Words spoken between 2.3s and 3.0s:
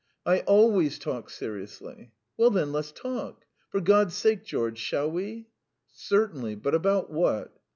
"Well, then, let us